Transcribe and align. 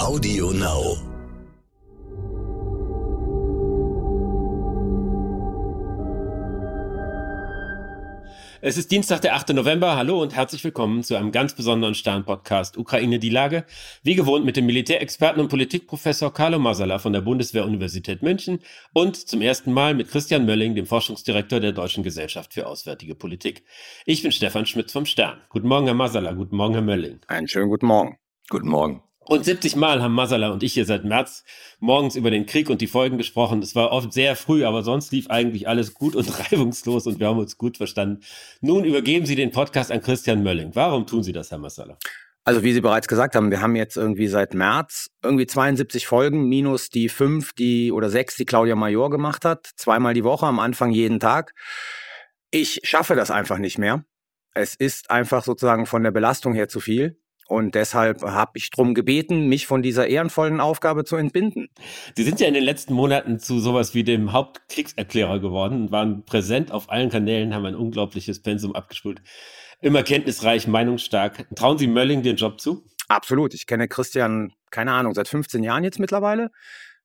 Audio 0.00 0.50
Now. 0.52 0.96
Es 8.62 8.78
ist 8.78 8.90
Dienstag, 8.90 9.20
der 9.20 9.34
8. 9.34 9.50
November. 9.50 9.96
Hallo 9.96 10.22
und 10.22 10.34
herzlich 10.34 10.64
willkommen 10.64 11.02
zu 11.02 11.16
einem 11.16 11.32
ganz 11.32 11.54
besonderen 11.54 11.94
Stern-Podcast 11.94 12.78
Ukraine 12.78 13.18
die 13.18 13.28
Lage. 13.28 13.66
Wie 14.02 14.14
gewohnt 14.14 14.46
mit 14.46 14.56
dem 14.56 14.64
Militärexperten 14.64 15.38
und 15.38 15.48
Politikprofessor 15.48 16.32
Carlo 16.32 16.58
Masala 16.58 16.98
von 16.98 17.12
der 17.12 17.20
Bundeswehr-Universität 17.20 18.22
München 18.22 18.60
und 18.94 19.16
zum 19.16 19.42
ersten 19.42 19.70
Mal 19.70 19.92
mit 19.92 20.08
Christian 20.08 20.46
Mölling, 20.46 20.74
dem 20.74 20.86
Forschungsdirektor 20.86 21.60
der 21.60 21.72
Deutschen 21.72 22.02
Gesellschaft 22.02 22.54
für 22.54 22.66
Auswärtige 22.66 23.14
Politik. 23.14 23.64
Ich 24.06 24.22
bin 24.22 24.32
Stefan 24.32 24.64
Schmitz 24.64 24.92
vom 24.92 25.04
Stern. 25.04 25.42
Guten 25.50 25.68
Morgen, 25.68 25.84
Herr 25.84 25.94
Masala. 25.94 26.32
Guten 26.32 26.56
Morgen, 26.56 26.72
Herr 26.72 26.82
Mölling. 26.82 27.20
Einen 27.26 27.48
schönen 27.48 27.68
guten 27.68 27.86
Morgen. 27.86 28.16
Guten 28.48 28.68
Morgen. 28.68 29.02
Und 29.30 29.44
70 29.44 29.76
Mal 29.76 30.02
haben 30.02 30.14
Masala 30.14 30.48
und 30.48 30.64
ich 30.64 30.72
hier 30.72 30.84
seit 30.84 31.04
März 31.04 31.44
morgens 31.78 32.16
über 32.16 32.32
den 32.32 32.46
Krieg 32.46 32.68
und 32.68 32.80
die 32.80 32.88
Folgen 32.88 33.16
gesprochen. 33.16 33.62
Es 33.62 33.76
war 33.76 33.92
oft 33.92 34.12
sehr 34.12 34.34
früh, 34.34 34.64
aber 34.64 34.82
sonst 34.82 35.12
lief 35.12 35.30
eigentlich 35.30 35.68
alles 35.68 35.94
gut 35.94 36.16
und 36.16 36.26
reibungslos 36.50 37.06
und 37.06 37.20
wir 37.20 37.28
haben 37.28 37.38
uns 37.38 37.56
gut 37.56 37.76
verstanden. 37.76 38.24
Nun 38.60 38.82
übergeben 38.82 39.26
Sie 39.26 39.36
den 39.36 39.52
Podcast 39.52 39.92
an 39.92 40.02
Christian 40.02 40.42
Mölling. 40.42 40.72
Warum 40.74 41.06
tun 41.06 41.22
Sie 41.22 41.30
das, 41.30 41.52
Herr 41.52 41.58
Masala? 41.58 41.96
Also 42.42 42.64
wie 42.64 42.72
Sie 42.72 42.80
bereits 42.80 43.06
gesagt 43.06 43.36
haben, 43.36 43.52
wir 43.52 43.60
haben 43.60 43.76
jetzt 43.76 43.96
irgendwie 43.96 44.26
seit 44.26 44.52
März 44.52 45.10
irgendwie 45.22 45.46
72 45.46 46.08
Folgen 46.08 46.48
minus 46.48 46.90
die 46.90 47.08
fünf, 47.08 47.52
die 47.52 47.92
oder 47.92 48.10
sechs, 48.10 48.34
die 48.34 48.46
Claudia 48.46 48.74
Major 48.74 49.10
gemacht 49.10 49.44
hat, 49.44 49.70
zweimal 49.76 50.12
die 50.12 50.24
Woche, 50.24 50.46
am 50.46 50.58
Anfang 50.58 50.90
jeden 50.90 51.20
Tag. 51.20 51.54
Ich 52.50 52.80
schaffe 52.82 53.14
das 53.14 53.30
einfach 53.30 53.58
nicht 53.58 53.78
mehr. 53.78 54.04
Es 54.54 54.74
ist 54.74 55.08
einfach 55.08 55.44
sozusagen 55.44 55.86
von 55.86 56.02
der 56.02 56.10
Belastung 56.10 56.52
her 56.52 56.68
zu 56.68 56.80
viel. 56.80 57.19
Und 57.50 57.74
deshalb 57.74 58.22
habe 58.22 58.52
ich 58.54 58.70
darum 58.70 58.94
gebeten, 58.94 59.48
mich 59.48 59.66
von 59.66 59.82
dieser 59.82 60.06
ehrenvollen 60.06 60.60
Aufgabe 60.60 61.04
zu 61.04 61.16
entbinden. 61.16 61.68
Sie 62.14 62.22
sind 62.22 62.38
ja 62.38 62.46
in 62.46 62.54
den 62.54 62.62
letzten 62.62 62.94
Monaten 62.94 63.40
zu 63.40 63.58
sowas 63.58 63.92
wie 63.92 64.04
dem 64.04 64.32
Hauptkriegserklärer 64.32 65.40
geworden 65.40 65.82
und 65.82 65.90
waren 65.90 66.24
präsent 66.24 66.70
auf 66.70 66.90
allen 66.90 67.10
Kanälen, 67.10 67.52
haben 67.52 67.66
ein 67.66 67.74
unglaubliches 67.74 68.40
Pensum 68.40 68.76
abgespult. 68.76 69.20
Immer 69.80 70.04
kenntnisreich, 70.04 70.68
meinungsstark. 70.68 71.44
Trauen 71.56 71.76
Sie 71.76 71.88
Mölling 71.88 72.22
den 72.22 72.36
Job 72.36 72.60
zu? 72.60 72.84
Absolut. 73.08 73.52
Ich 73.52 73.66
kenne 73.66 73.88
Christian, 73.88 74.52
keine 74.70 74.92
Ahnung, 74.92 75.14
seit 75.14 75.26
15 75.26 75.64
Jahren 75.64 75.82
jetzt 75.82 75.98
mittlerweile. 75.98 76.52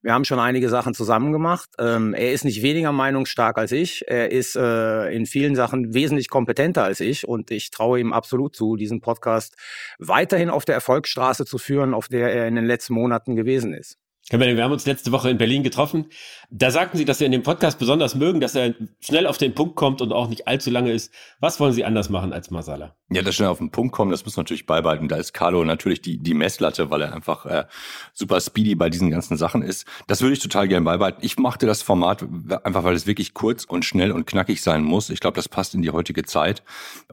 Wir 0.06 0.14
haben 0.14 0.24
schon 0.24 0.38
einige 0.38 0.70
Sachen 0.70 0.94
zusammen 0.94 1.32
gemacht. 1.32 1.68
Ähm, 1.80 2.14
er 2.14 2.32
ist 2.32 2.46
nicht 2.46 2.62
weniger 2.62 2.92
meinungsstark 2.92 3.58
als 3.58 3.72
ich. 3.72 4.04
Er 4.08 4.32
ist 4.32 4.56
äh, 4.56 5.10
in 5.10 5.26
vielen 5.26 5.56
Sachen 5.56 5.96
wesentlich 5.96 6.30
kompetenter 6.30 6.84
als 6.84 7.00
ich 7.00 7.28
und 7.28 7.50
ich 7.50 7.72
traue 7.72 8.00
ihm 8.00 8.14
absolut 8.14 8.56
zu, 8.56 8.76
diesen 8.76 9.02
Podcast 9.02 9.56
weiterhin 9.98 10.52
auf 10.52 10.64
der 10.64 10.76
Erfolgsstraße 10.76 11.44
zu 11.46 11.58
führen, 11.58 11.96
auf 11.96 12.08
der 12.08 12.32
er 12.32 12.48
in 12.48 12.54
den 12.54 12.66
letzten 12.66 12.94
Monaten 12.94 13.36
gewesen 13.36 13.74
ist. 13.74 13.98
Wir 14.32 14.64
haben 14.64 14.72
uns 14.72 14.88
letzte 14.88 15.12
Woche 15.12 15.30
in 15.30 15.38
Berlin 15.38 15.62
getroffen. 15.62 16.08
Da 16.50 16.72
sagten 16.72 16.98
Sie, 16.98 17.06
dass 17.06 17.20
Sie 17.20 17.26
in 17.26 17.32
dem 17.32 17.44
Podcast 17.44 17.78
besonders 17.78 18.16
mögen, 18.16 18.40
dass 18.40 18.56
er 18.56 18.74
schnell 19.00 19.28
auf 19.28 19.38
den 19.38 19.54
Punkt 19.54 19.76
kommt 19.76 20.02
und 20.02 20.12
auch 20.12 20.28
nicht 20.28 20.48
allzu 20.48 20.72
lange 20.72 20.92
ist. 20.92 21.14
Was 21.40 21.60
wollen 21.60 21.74
Sie 21.74 21.86
anders 21.86 22.10
machen 22.10 22.34
als 22.34 22.50
Masala? 22.50 22.96
Ja, 23.12 23.22
das 23.22 23.36
schnell 23.36 23.50
auf 23.50 23.60
den 23.60 23.70
Punkt 23.70 23.94
kommen, 23.94 24.10
das 24.10 24.26
muss 24.26 24.36
natürlich 24.36 24.66
beibehalten. 24.66 25.08
Da 25.08 25.18
ist 25.18 25.34
Carlo 25.34 25.64
natürlich 25.64 26.02
die, 26.02 26.18
die 26.18 26.34
Messlatte, 26.34 26.90
weil 26.90 27.04
er 27.04 27.14
einfach 27.14 27.46
äh, 27.46 27.66
super 28.14 28.42
speedy 28.42 28.74
bei 28.74 28.90
diesen 28.90 29.12
ganzen 29.12 29.38
Sachen 29.38 29.62
ist. 29.62 29.86
Das 30.08 30.22
würde 30.22 30.34
ich 30.34 30.40
total 30.40 30.68
gerne 30.68 30.86
beibehalten. 30.86 31.20
Ich 31.22 31.38
machte 31.38 31.68
das 31.68 31.84
Format 31.84 32.26
einfach, 32.64 32.84
weil 32.84 32.96
es 32.96 33.06
wirklich 33.06 33.36
kurz 33.36 33.64
und 33.64 33.86
schnell 33.86 34.12
und 34.12 34.26
knackig 34.26 34.64
sein 34.64 34.84
muss. 34.84 35.12
Ich 35.12 35.20
glaube, 35.20 35.36
das 35.36 35.48
passt 35.48 35.76
in 35.76 35.84
die 35.84 35.92
heutige 35.92 36.24
Zeit, 36.24 36.64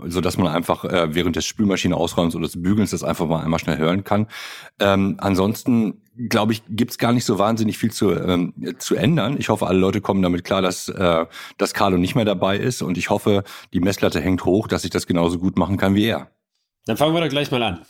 so 0.02 0.22
dass 0.22 0.38
man 0.38 0.46
einfach 0.46 0.86
äh, 0.86 1.14
während 1.14 1.36
des 1.36 1.44
Spülmaschine 1.44 1.94
ausräumens 1.94 2.34
oder 2.34 2.46
des 2.46 2.62
Bügelns 2.62 2.92
das 2.92 3.04
einfach 3.04 3.26
mal 3.26 3.44
einmal 3.44 3.60
schnell 3.60 3.76
hören 3.76 4.02
kann. 4.02 4.28
Ähm, 4.80 5.16
ansonsten 5.18 6.00
glaube 6.16 6.52
ich, 6.52 6.62
gibt's 6.68 6.98
gar 6.98 7.12
nicht 7.12 7.24
so 7.24 7.38
wahnsinnig 7.38 7.78
viel 7.78 7.90
zu, 7.90 8.12
ähm, 8.12 8.52
zu 8.78 8.94
ändern. 8.94 9.36
Ich 9.38 9.48
hoffe, 9.48 9.66
alle 9.66 9.78
Leute 9.78 10.00
kommen 10.00 10.22
damit 10.22 10.44
klar, 10.44 10.62
dass, 10.62 10.88
äh, 10.88 11.26
dass 11.58 11.74
Carlo 11.74 11.96
nicht 11.96 12.14
mehr 12.14 12.24
dabei 12.24 12.58
ist. 12.58 12.82
Und 12.82 12.98
ich 12.98 13.10
hoffe, 13.10 13.44
die 13.72 13.80
Messlatte 13.80 14.20
hängt 14.20 14.44
hoch, 14.44 14.68
dass 14.68 14.84
ich 14.84 14.90
das 14.90 15.06
genauso 15.06 15.38
gut 15.38 15.56
machen 15.58 15.76
kann 15.76 15.94
wie 15.94 16.06
er. 16.06 16.30
Dann 16.84 16.96
fangen 16.96 17.14
wir 17.14 17.20
doch 17.20 17.28
gleich 17.28 17.50
mal 17.50 17.62
an. 17.62 17.86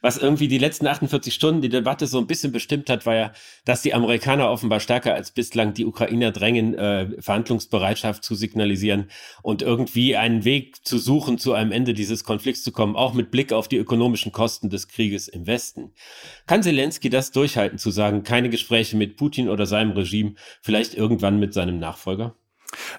Was 0.00 0.18
irgendwie 0.18 0.46
die 0.46 0.58
letzten 0.58 0.86
48 0.86 1.34
Stunden 1.34 1.62
die 1.62 1.68
Debatte 1.68 2.06
so 2.06 2.18
ein 2.18 2.28
bisschen 2.28 2.52
bestimmt 2.52 2.88
hat, 2.88 3.04
war 3.04 3.14
ja, 3.14 3.32
dass 3.64 3.82
die 3.82 3.92
Amerikaner 3.92 4.50
offenbar 4.50 4.78
stärker 4.78 5.14
als 5.14 5.32
bislang 5.32 5.74
die 5.74 5.84
Ukrainer 5.84 6.30
drängen, 6.30 6.74
äh, 6.74 7.20
Verhandlungsbereitschaft 7.20 8.22
zu 8.22 8.36
signalisieren 8.36 9.10
und 9.42 9.62
irgendwie 9.62 10.16
einen 10.16 10.44
Weg 10.44 10.86
zu 10.86 10.98
suchen, 10.98 11.38
zu 11.38 11.54
einem 11.54 11.72
Ende 11.72 11.92
dieses 11.92 12.22
Konflikts 12.22 12.62
zu 12.62 12.70
kommen, 12.70 12.94
auch 12.94 13.14
mit 13.14 13.32
Blick 13.32 13.52
auf 13.52 13.66
die 13.66 13.78
ökonomischen 13.78 14.30
Kosten 14.30 14.70
des 14.70 14.86
Krieges 14.86 15.26
im 15.26 15.46
Westen. 15.46 15.92
Kann 16.46 16.62
Zelensky 16.62 17.10
das 17.10 17.32
durchhalten, 17.32 17.78
zu 17.78 17.90
sagen, 17.90 18.22
keine 18.22 18.48
Gespräche 18.48 18.96
mit 18.96 19.16
Putin 19.16 19.48
oder 19.48 19.66
seinem 19.66 19.90
Regime, 19.92 20.34
vielleicht 20.62 20.94
irgendwann 20.94 21.40
mit 21.40 21.52
seinem 21.52 21.78
Nachfolger? 21.78 22.36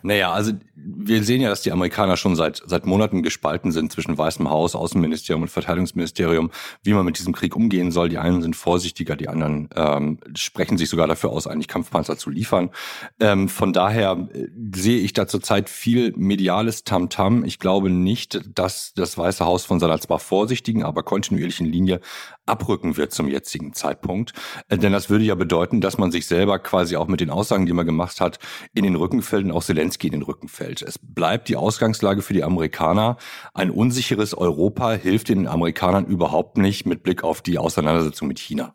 Naja, 0.02 0.32
also 0.32 0.54
wir 0.76 1.24
sehen 1.24 1.42
ja, 1.42 1.50
dass 1.50 1.62
die 1.62 1.72
Amerikaner 1.72 2.18
schon 2.18 2.36
seit, 2.36 2.62
seit 2.66 2.86
Monaten 2.86 3.24
gespalten 3.24 3.72
sind 3.72 3.92
zwischen 3.92 4.18
Weißem 4.18 4.50
Haus, 4.50 4.76
Außenministerium 4.76 5.44
und 5.44 5.50
Verteidigungsministerium, 5.50 6.52
wie 6.84 6.94
man 6.94 7.06
mit 7.06 7.18
diesem 7.18 7.34
Krieg 7.34 7.56
umgehen 7.56 7.92
soll. 7.92 8.10
Die 8.10 8.18
einen 8.18 8.42
sind 8.42 8.56
vorsichtiger, 8.56 9.16
die 9.16 9.28
anderen 9.28 9.70
ähm, 9.76 10.20
sprechen 10.36 10.78
sich 10.78 10.90
sogar 10.90 11.08
dafür 11.08 11.32
aus, 11.32 11.48
eigentlich 11.48 11.68
Kampfpanzer 11.68 12.18
zu 12.18 12.30
liefern. 12.30 12.70
Ähm, 13.20 13.50
von 13.50 13.74
daher 13.74 14.30
äh, 14.34 14.48
sehe 14.76 15.00
ich 15.00 15.14
da 15.14 15.28
zurzeit 15.28 15.70
viel 15.70 16.14
mediales 16.16 16.84
Tamtam. 16.84 17.42
-Tam. 17.42 17.46
Ich 17.46 17.60
glaube 17.60 17.90
nicht, 17.90 18.42
dass 18.54 18.94
das 18.96 19.18
Weiße 19.18 19.46
Haus 19.46 19.66
von 19.66 19.80
seiner 19.80 20.00
zwar 20.00 20.20
vorsichtigen, 20.20 20.84
aber 20.84 21.04
kontinuierlichen 21.04 21.66
Linie 21.66 22.00
abrücken 22.46 22.98
wird 22.98 23.14
zum 23.14 23.28
jetzigen 23.28 23.74
Zeitpunkt. 23.74 24.34
Äh, 24.70 24.78
denn 24.78 24.94
das 24.94 25.10
würde 25.10 25.26
ja 25.26 25.36
bedeuten, 25.36 25.82
dass 25.82 25.98
man 25.98 26.12
sich 26.12 26.28
selber 26.28 26.60
quasi 26.60 26.96
auch 26.96 27.08
mit 27.08 27.20
den 27.20 27.30
Aussagen, 27.30 27.66
die 27.66 27.74
man 27.74 27.86
gemacht 27.86 28.22
hat, 28.22 28.40
in 28.74 28.84
den 28.84 28.96
Rücken 28.96 29.22
auch 29.52 29.62
Zelensky 29.68 30.08
in 30.08 30.14
den 30.14 30.22
Rücken 30.24 30.48
fällt. 30.48 30.82
Es 30.82 30.98
bleibt 30.98 31.50
die 31.50 31.56
Ausgangslage 31.56 32.22
für 32.22 32.34
die 32.34 32.44
Amerikaner. 32.44 33.18
Ein 33.54 33.70
unsicheres 33.70 34.34
Europa 34.34 34.94
hilft 34.94 35.30
den 35.30 35.48
Amerikanern 35.48 36.06
überhaupt 36.06 36.58
nicht 36.58 36.86
mit 36.86 37.04
Blick 37.04 37.24
auf 37.24 37.42
die 37.42 37.60
Auseinandersetzung 37.60 38.28
mit 38.28 38.40
China. 38.40 38.74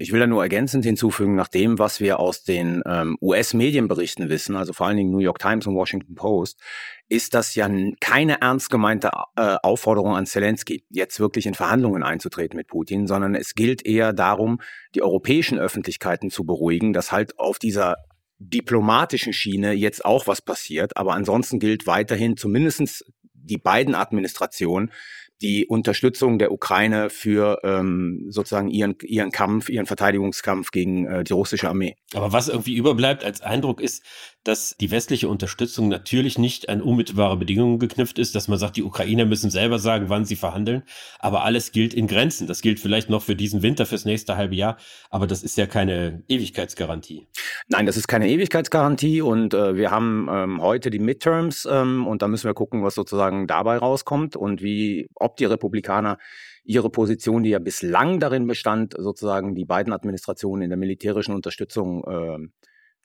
Ich 0.00 0.12
will 0.12 0.20
da 0.20 0.28
nur 0.28 0.44
ergänzend 0.44 0.84
hinzufügen, 0.84 1.34
nach 1.34 1.48
dem, 1.48 1.80
was 1.80 1.98
wir 1.98 2.20
aus 2.20 2.44
den 2.44 2.82
ähm, 2.86 3.18
US-Medienberichten 3.20 4.28
wissen, 4.28 4.54
also 4.54 4.72
vor 4.72 4.86
allen 4.86 4.96
Dingen 4.96 5.10
New 5.10 5.18
York 5.18 5.40
Times 5.40 5.66
und 5.66 5.74
Washington 5.74 6.14
Post, 6.14 6.60
ist 7.08 7.34
das 7.34 7.56
ja 7.56 7.68
keine 7.98 8.40
ernst 8.40 8.70
gemeinte 8.70 9.10
äh, 9.34 9.56
Aufforderung 9.60 10.14
an 10.14 10.26
Zelensky, 10.26 10.84
jetzt 10.88 11.18
wirklich 11.18 11.46
in 11.46 11.54
Verhandlungen 11.54 12.04
einzutreten 12.04 12.56
mit 12.56 12.68
Putin, 12.68 13.08
sondern 13.08 13.34
es 13.34 13.54
gilt 13.54 13.84
eher 13.84 14.12
darum, 14.12 14.60
die 14.94 15.02
europäischen 15.02 15.58
Öffentlichkeiten 15.58 16.30
zu 16.30 16.44
beruhigen, 16.44 16.92
dass 16.92 17.10
halt 17.10 17.36
auf 17.40 17.58
dieser 17.58 17.96
diplomatischen 18.38 19.32
Schiene 19.32 19.72
jetzt 19.72 20.04
auch 20.04 20.26
was 20.26 20.42
passiert. 20.42 20.96
Aber 20.96 21.14
ansonsten 21.14 21.58
gilt 21.58 21.86
weiterhin 21.86 22.36
zumindestens 22.36 23.04
die 23.32 23.58
beiden 23.58 23.94
Administrationen 23.94 24.92
die 25.40 25.66
Unterstützung 25.66 26.38
der 26.38 26.52
Ukraine 26.52 27.10
für 27.10 27.60
ähm, 27.62 28.26
sozusagen 28.28 28.68
ihren, 28.68 28.96
ihren 29.02 29.30
Kampf, 29.30 29.68
ihren 29.68 29.86
Verteidigungskampf 29.86 30.70
gegen 30.70 31.06
äh, 31.06 31.24
die 31.24 31.32
russische 31.32 31.68
Armee. 31.68 31.96
Aber 32.14 32.32
was 32.32 32.48
irgendwie 32.48 32.74
überbleibt 32.74 33.24
als 33.24 33.40
Eindruck 33.40 33.80
ist, 33.80 34.02
dass 34.44 34.74
die 34.80 34.90
westliche 34.90 35.28
Unterstützung 35.28 35.88
natürlich 35.88 36.38
nicht 36.38 36.70
an 36.70 36.80
unmittelbare 36.80 37.36
Bedingungen 37.36 37.78
geknüpft 37.78 38.18
ist, 38.18 38.34
dass 38.34 38.48
man 38.48 38.58
sagt, 38.58 38.76
die 38.76 38.82
Ukrainer 38.82 39.26
müssen 39.26 39.50
selber 39.50 39.78
sagen, 39.78 40.08
wann 40.08 40.24
sie 40.24 40.36
verhandeln, 40.36 40.84
aber 41.18 41.44
alles 41.44 41.70
gilt 41.70 41.92
in 41.92 42.06
Grenzen. 42.06 42.46
Das 42.46 42.62
gilt 42.62 42.80
vielleicht 42.80 43.10
noch 43.10 43.22
für 43.22 43.36
diesen 43.36 43.62
Winter, 43.62 43.84
fürs 43.84 44.06
nächste 44.06 44.36
halbe 44.36 44.54
Jahr, 44.54 44.78
aber 45.10 45.26
das 45.26 45.42
ist 45.42 45.58
ja 45.58 45.66
keine 45.66 46.22
Ewigkeitsgarantie. 46.28 47.26
Nein, 47.68 47.84
das 47.84 47.98
ist 47.98 48.08
keine 48.08 48.28
Ewigkeitsgarantie 48.28 49.20
und 49.20 49.52
äh, 49.52 49.76
wir 49.76 49.90
haben 49.90 50.28
ähm, 50.30 50.62
heute 50.62 50.88
die 50.88 50.98
Midterms 50.98 51.68
ähm, 51.70 52.06
und 52.06 52.22
da 52.22 52.28
müssen 52.28 52.48
wir 52.48 52.54
gucken, 52.54 52.82
was 52.82 52.94
sozusagen 52.94 53.46
dabei 53.46 53.76
rauskommt 53.76 54.34
und 54.34 54.62
wie, 54.62 55.08
ob 55.28 55.36
die 55.36 55.44
Republikaner 55.44 56.18
ihre 56.64 56.90
Position, 56.90 57.42
die 57.42 57.50
ja 57.50 57.58
bislang 57.58 58.18
darin 58.18 58.46
bestand, 58.46 58.94
sozusagen 58.96 59.54
die 59.54 59.64
beiden 59.64 59.92
Administrationen 59.92 60.62
in 60.62 60.70
der 60.70 60.78
militärischen 60.78 61.34
Unterstützung 61.34 62.02
äh, 62.04 62.48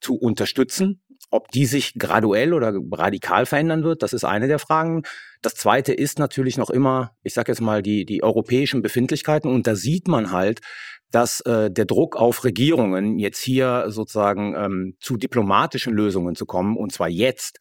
zu 0.01 0.15
unterstützen. 0.15 1.01
Ob 1.31 1.49
die 1.51 1.65
sich 1.65 1.93
graduell 1.97 2.53
oder 2.53 2.73
radikal 2.91 3.45
verändern 3.45 3.83
wird, 3.83 4.03
das 4.03 4.13
ist 4.13 4.25
eine 4.25 4.47
der 4.47 4.59
Fragen. 4.59 5.03
Das 5.41 5.55
zweite 5.55 5.93
ist 5.93 6.19
natürlich 6.19 6.57
noch 6.57 6.69
immer, 6.69 7.15
ich 7.23 7.33
sage 7.33 7.51
jetzt 7.51 7.61
mal, 7.61 7.81
die, 7.81 8.05
die 8.05 8.23
europäischen 8.23 8.81
Befindlichkeiten. 8.81 9.49
Und 9.49 9.65
da 9.65 9.75
sieht 9.75 10.07
man 10.07 10.31
halt, 10.31 10.59
dass 11.11 11.41
äh, 11.41 11.71
der 11.71 11.85
Druck 11.85 12.15
auf 12.15 12.43
Regierungen, 12.43 13.19
jetzt 13.19 13.39
hier 13.39 13.85
sozusagen 13.87 14.55
ähm, 14.55 14.97
zu 14.99 15.15
diplomatischen 15.15 15.93
Lösungen 15.93 16.35
zu 16.35 16.45
kommen, 16.45 16.75
und 16.75 16.91
zwar 16.91 17.07
jetzt, 17.07 17.59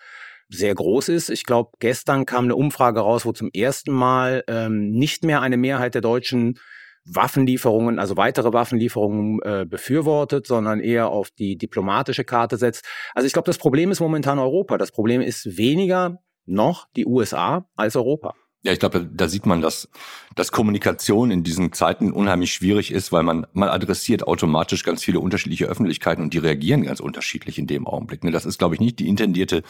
sehr 0.52 0.74
groß 0.74 1.08
ist. 1.08 1.30
Ich 1.30 1.44
glaube, 1.44 1.70
gestern 1.80 2.26
kam 2.26 2.44
eine 2.44 2.56
Umfrage 2.56 3.00
raus, 3.00 3.24
wo 3.24 3.32
zum 3.32 3.50
ersten 3.52 3.92
Mal 3.92 4.44
ähm, 4.48 4.90
nicht 4.90 5.24
mehr 5.24 5.40
eine 5.40 5.56
Mehrheit 5.56 5.94
der 5.94 6.02
Deutschen 6.02 6.58
Waffenlieferungen, 7.04 7.98
also 7.98 8.16
weitere 8.16 8.52
Waffenlieferungen 8.52 9.40
äh, 9.42 9.66
befürwortet, 9.68 10.46
sondern 10.46 10.78
eher 10.78 11.08
auf 11.08 11.30
die 11.30 11.56
diplomatische 11.56 12.24
Karte 12.24 12.56
setzt. 12.56 12.84
Also 13.14 13.26
ich 13.26 13.32
glaube, 13.32 13.46
das 13.46 13.58
Problem 13.58 13.90
ist 13.90 14.00
momentan 14.00 14.38
Europa. 14.38 14.78
Das 14.78 14.92
Problem 14.92 15.20
ist 15.20 15.56
weniger 15.56 16.18
noch 16.46 16.86
die 16.94 17.06
USA 17.06 17.66
als 17.76 17.96
Europa. 17.96 18.34
Ja, 18.64 18.72
ich 18.72 18.78
glaube, 18.78 19.04
da 19.12 19.28
sieht 19.28 19.44
man, 19.44 19.60
dass, 19.60 19.88
dass 20.36 20.52
Kommunikation 20.52 21.32
in 21.32 21.42
diesen 21.42 21.72
Zeiten 21.72 22.12
unheimlich 22.12 22.52
schwierig 22.52 22.92
ist, 22.92 23.10
weil 23.10 23.24
man, 23.24 23.44
man 23.52 23.68
adressiert 23.68 24.26
automatisch 24.26 24.84
ganz 24.84 25.02
viele 25.02 25.18
unterschiedliche 25.18 25.66
Öffentlichkeiten 25.66 26.22
und 26.22 26.32
die 26.32 26.38
reagieren 26.38 26.84
ganz 26.84 27.00
unterschiedlich 27.00 27.58
in 27.58 27.66
dem 27.66 27.88
Augenblick. 27.88 28.22
Ne? 28.22 28.30
Das 28.30 28.46
ist, 28.46 28.58
glaube 28.58 28.76
ich, 28.76 28.80
nicht 28.80 29.00
die 29.00 29.08
intendierte 29.08 29.64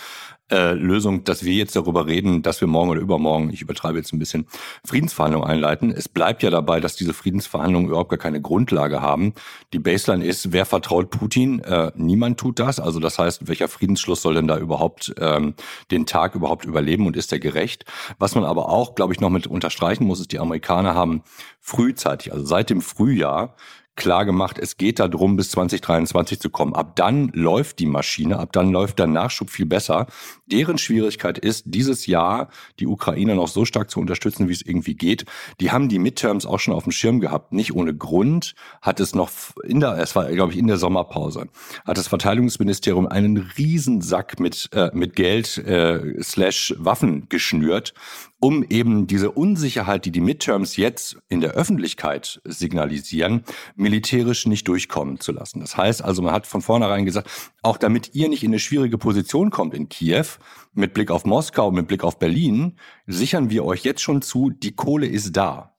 äh, 0.51 0.75
Lösung, 0.75 1.25
dass 1.25 1.43
wir 1.43 1.55
jetzt 1.55 1.75
darüber 1.75 2.07
reden, 2.07 2.43
dass 2.43 2.61
wir 2.61 2.69
morgen 2.69 2.91
oder 2.91 3.01
übermorgen, 3.01 3.51
ich 3.51 3.63
übertreibe 3.63 3.97
jetzt 3.97 4.13
ein 4.13 4.19
bisschen, 4.19 4.47
Friedensverhandlungen 4.85 5.49
einleiten. 5.49 5.91
Es 5.91 6.09
bleibt 6.09 6.43
ja 6.43 6.51
dabei, 6.51 6.79
dass 6.81 6.95
diese 6.95 7.15
Friedensverhandlungen 7.15 7.89
überhaupt 7.89 8.11
gar 8.11 8.19
keine 8.19 8.43
Grundlage 8.43 9.01
haben. 9.01 9.33
Die 9.73 9.79
Baseline 9.79 10.25
ist, 10.25 10.53
wer 10.53 10.67
vertraut 10.67 11.09
Putin? 11.09 11.61
Äh, 11.61 11.93
niemand 11.97 12.39
tut 12.39 12.59
das. 12.59 12.79
Also 12.79 13.01
das 13.01 13.19
heißt, 13.19 13.49
welcher 13.49 13.69
Friedensschluss 13.69 14.21
soll 14.21 14.35
denn 14.35 14.49
da 14.49 14.59
überhaupt 14.59 15.15
ähm, 15.19 15.55
den 15.91 16.05
Tag 16.05 16.35
überhaupt 16.35 16.67
überleben 16.67 17.07
und 17.07 17.17
ist 17.17 17.33
er 17.33 17.39
gerecht? 17.39 17.87
Was 18.19 18.35
man 18.35 18.45
aber 18.45 18.69
auch, 18.69 18.82
glaube 18.95 19.13
ich, 19.13 19.21
noch 19.21 19.31
mit 19.31 19.47
unterstreichen 19.47 20.05
muss, 20.05 20.21
ist, 20.21 20.33
die 20.33 20.39
Amerikaner 20.39 20.95
haben 20.95 21.23
frühzeitig, 21.61 22.33
also 22.33 22.45
seit 22.45 22.71
dem 22.71 22.81
Frühjahr, 22.81 23.55
klar 23.95 24.25
gemacht, 24.25 24.59
es 24.59 24.77
geht 24.77 24.99
darum, 24.99 25.37
bis 25.37 25.51
2023 25.51 26.41
zu 26.41 26.51
kommen. 26.51 26.75
Ab 26.75 26.97
dann 26.97 27.29
läuft 27.35 27.79
die 27.79 27.87
Maschine, 27.87 28.39
ab 28.39 28.53
dann 28.53 28.73
läuft 28.73 28.99
der 28.99 29.07
Nachschub 29.07 29.51
viel 29.51 29.67
besser. 29.67 30.07
Deren 30.47 30.79
Schwierigkeit 30.79 31.39
ist, 31.39 31.65
dieses 31.67 32.07
Jahr 32.07 32.49
die 32.79 32.87
Ukraine 32.87 33.35
noch 33.35 33.49
so 33.49 33.65
stark 33.65 33.91
zu 33.91 34.01
unterstützen, 34.01 34.49
wie 34.49 34.53
es 34.53 34.63
irgendwie 34.63 34.95
geht. 34.95 35.27
Die 35.61 35.73
haben 35.73 35.89
die 35.89 35.99
Midterms 35.99 36.47
auch 36.47 36.59
schon 36.59 36.75
auf 36.75 36.85
dem 36.85 36.93
Schirm 36.93 37.21
gehabt. 37.21 37.53
Nicht 37.53 37.75
ohne 37.75 37.95
Grund 37.95 38.55
hat 38.81 38.99
es 38.99 39.15
noch 39.15 39.31
in 39.63 39.81
der, 39.81 39.99
es 39.99 40.17
war, 40.17 40.31
glaube 40.33 40.53
ich, 40.53 40.59
in 40.59 40.69
der 40.69 40.79
Sommerpause, 40.79 41.49
hat 41.85 41.99
das 41.99 42.09
Verteidigungsministerium 42.09 43.07
einen 43.07 43.37
Riesensack 43.59 44.41
mit, 44.41 44.71
äh, 44.73 44.91
mit 44.95 45.17
Geld 45.17 45.59
äh, 45.59 46.23
slash 46.23 46.75
Waffen 46.79 47.29
geschnürt, 47.29 47.93
um 48.43 48.65
eben 48.69 49.07
diese 49.07 49.31
Unsicherheit, 49.31 50.05
die 50.05 50.11
die 50.11 50.21
Midterms 50.21 50.77
jetzt 50.77 51.17
in 51.29 51.41
der 51.41 51.53
Öffentlichkeit 51.53 52.41
signalisieren, 52.45 53.45
militärisch 53.77 54.47
nicht 54.47 54.67
durchkommen 54.67 55.21
zu 55.21 55.31
lassen. 55.31 55.61
Das 55.61 55.77
heißt 55.77 56.03
also, 56.03 56.23
man 56.23 56.35
hat 56.35 56.49
von 56.49 56.61
vornherein 56.61 57.07
gesagt, 57.07 57.31
auch 57.63 57.77
damit 57.77 58.17
ihr 58.17 58.29
nicht 58.29 58.43
in 58.43 58.51
eine 58.51 58.59
schwierige 58.59 58.99
Position 58.99 59.51
kommt 59.51 59.75
in 59.75 59.89
Kiew, 59.89 60.27
mit 60.75 60.93
Blick 60.93 61.13
auf 61.13 61.25
Moskau, 61.25 61.71
mit 61.71 61.87
Blick 61.87 62.03
auf 62.03 62.19
Berlin, 62.19 62.79
sichern 63.07 63.49
wir 63.49 63.65
euch 63.65 63.85
jetzt 63.85 64.03
schon 64.03 64.23
zu, 64.23 64.51
die 64.51 64.73
Kohle 64.73 65.07
ist 65.07 65.37
da. 65.37 65.72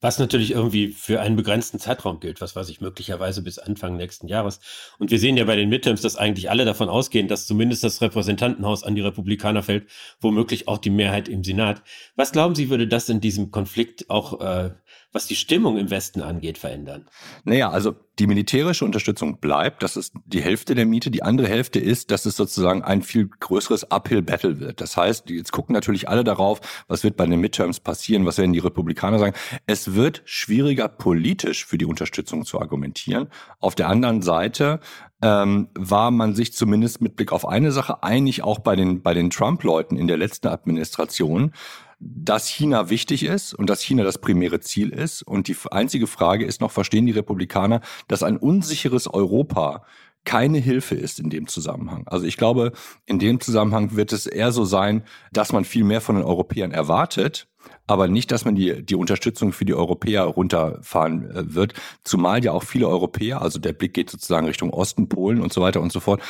Was 0.00 0.18
natürlich 0.18 0.52
irgendwie 0.52 0.88
für 0.88 1.20
einen 1.20 1.36
begrenzten 1.36 1.78
Zeitraum 1.78 2.20
gilt, 2.20 2.40
was 2.40 2.56
weiß 2.56 2.70
ich, 2.70 2.80
möglicherweise 2.80 3.42
bis 3.42 3.58
Anfang 3.58 3.96
nächsten 3.96 4.28
Jahres. 4.28 4.60
Und 4.98 5.10
wir 5.10 5.18
sehen 5.18 5.36
ja 5.36 5.44
bei 5.44 5.56
den 5.56 5.68
Midterms, 5.68 6.00
dass 6.00 6.16
eigentlich 6.16 6.48
alle 6.48 6.64
davon 6.64 6.88
ausgehen, 6.88 7.28
dass 7.28 7.46
zumindest 7.46 7.84
das 7.84 8.00
Repräsentantenhaus 8.00 8.82
an 8.82 8.94
die 8.94 9.02
Republikaner 9.02 9.62
fällt, 9.62 9.88
womöglich 10.20 10.68
auch 10.68 10.78
die 10.78 10.90
Mehrheit 10.90 11.28
im 11.28 11.44
Senat. 11.44 11.82
Was 12.16 12.32
glauben 12.32 12.54
Sie, 12.54 12.70
würde 12.70 12.88
das 12.88 13.10
in 13.10 13.20
diesem 13.20 13.50
Konflikt 13.50 14.08
auch 14.08 14.40
äh, 14.40 14.70
was 15.12 15.26
die 15.26 15.36
Stimmung 15.36 15.76
im 15.76 15.90
Westen 15.90 16.22
angeht, 16.22 16.58
verändern? 16.58 17.08
Naja, 17.44 17.70
also 17.70 17.96
die 18.18 18.26
militärische 18.26 18.84
Unterstützung 18.84 19.38
bleibt, 19.40 19.82
das 19.82 19.96
ist 19.96 20.14
die 20.26 20.42
Hälfte 20.42 20.74
der 20.74 20.86
Miete. 20.86 21.10
Die 21.10 21.22
andere 21.22 21.48
Hälfte 21.48 21.80
ist, 21.80 22.10
dass 22.10 22.26
es 22.26 22.36
sozusagen 22.36 22.82
ein 22.82 23.02
viel 23.02 23.28
größeres 23.28 23.90
Uphill-Battle 23.90 24.60
wird. 24.60 24.80
Das 24.80 24.96
heißt, 24.96 25.30
jetzt 25.30 25.52
gucken 25.52 25.72
natürlich 25.72 26.08
alle 26.08 26.22
darauf, 26.22 26.60
was 26.86 27.02
wird 27.02 27.16
bei 27.16 27.26
den 27.26 27.40
Midterms 27.40 27.80
passieren, 27.80 28.26
was 28.26 28.38
werden 28.38 28.52
die 28.52 28.58
Republikaner 28.58 29.18
sagen. 29.18 29.34
Es 29.66 29.94
wird 29.94 30.22
schwieriger 30.26 30.88
politisch 30.88 31.64
für 31.64 31.78
die 31.78 31.86
Unterstützung 31.86 32.44
zu 32.44 32.60
argumentieren. 32.60 33.28
Auf 33.58 33.74
der 33.74 33.88
anderen 33.88 34.22
Seite 34.22 34.80
ähm, 35.22 35.68
war 35.74 36.10
man 36.10 36.34
sich 36.34 36.52
zumindest 36.52 37.00
mit 37.00 37.16
Blick 37.16 37.32
auf 37.32 37.48
eine 37.48 37.72
Sache 37.72 38.02
einig, 38.02 38.42
auch 38.42 38.58
bei 38.58 38.76
den, 38.76 39.02
bei 39.02 39.14
den 39.14 39.30
Trump-Leuten 39.30 39.96
in 39.96 40.06
der 40.06 40.18
letzten 40.18 40.48
Administration 40.48 41.52
dass 42.00 42.48
China 42.48 42.88
wichtig 42.88 43.24
ist 43.24 43.52
und 43.52 43.68
dass 43.68 43.82
China 43.82 44.04
das 44.04 44.18
primäre 44.18 44.60
Ziel 44.60 44.90
ist. 44.90 45.22
Und 45.22 45.48
die 45.48 45.56
einzige 45.70 46.06
Frage 46.06 46.46
ist 46.46 46.60
noch, 46.60 46.70
verstehen 46.70 47.06
die 47.06 47.12
Republikaner, 47.12 47.82
dass 48.08 48.22
ein 48.22 48.38
unsicheres 48.38 49.06
Europa 49.06 49.84
keine 50.24 50.58
Hilfe 50.58 50.94
ist 50.94 51.18
in 51.18 51.30
dem 51.30 51.46
Zusammenhang. 51.46 52.06
Also 52.06 52.26
ich 52.26 52.36
glaube, 52.36 52.72
in 53.06 53.18
dem 53.18 53.40
Zusammenhang 53.40 53.96
wird 53.96 54.12
es 54.12 54.26
eher 54.26 54.52
so 54.52 54.64
sein, 54.64 55.04
dass 55.32 55.52
man 55.52 55.64
viel 55.64 55.84
mehr 55.84 56.00
von 56.00 56.16
den 56.16 56.24
Europäern 56.24 56.72
erwartet, 56.72 57.48
aber 57.86 58.08
nicht, 58.08 58.30
dass 58.30 58.44
man 58.44 58.54
die, 58.54 58.84
die 58.84 58.94
Unterstützung 58.94 59.52
für 59.52 59.64
die 59.64 59.74
Europäer 59.74 60.22
runterfahren 60.24 61.30
äh, 61.30 61.54
wird. 61.54 61.74
Zumal 62.04 62.44
ja 62.44 62.52
auch 62.52 62.62
viele 62.62 62.88
Europäer, 62.88 63.42
also 63.42 63.58
der 63.58 63.72
Blick 63.72 63.94
geht 63.94 64.10
sozusagen 64.10 64.46
Richtung 64.46 64.70
Osten, 64.70 65.08
Polen 65.08 65.40
und 65.40 65.52
so 65.52 65.60
weiter 65.60 65.80
und 65.80 65.92
so 65.92 66.00
fort, 66.00 66.22